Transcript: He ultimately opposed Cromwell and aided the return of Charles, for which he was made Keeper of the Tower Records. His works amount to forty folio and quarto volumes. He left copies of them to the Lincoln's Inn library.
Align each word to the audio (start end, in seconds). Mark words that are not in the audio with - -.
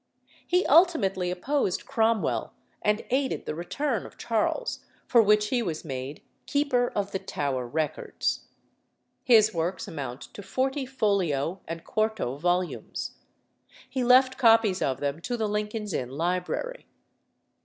He 0.47 0.65
ultimately 0.65 1.29
opposed 1.29 1.85
Cromwell 1.85 2.53
and 2.81 3.05
aided 3.11 3.45
the 3.45 3.53
return 3.53 4.03
of 4.07 4.17
Charles, 4.17 4.83
for 5.05 5.21
which 5.21 5.49
he 5.49 5.61
was 5.61 5.85
made 5.85 6.23
Keeper 6.47 6.91
of 6.95 7.11
the 7.11 7.19
Tower 7.19 7.67
Records. 7.67 8.45
His 9.23 9.53
works 9.53 9.87
amount 9.87 10.21
to 10.33 10.41
forty 10.41 10.87
folio 10.87 11.61
and 11.67 11.83
quarto 11.83 12.35
volumes. 12.37 13.19
He 13.87 14.03
left 14.03 14.39
copies 14.39 14.81
of 14.81 15.01
them 15.01 15.21
to 15.21 15.37
the 15.37 15.47
Lincoln's 15.47 15.93
Inn 15.93 16.09
library. 16.09 16.87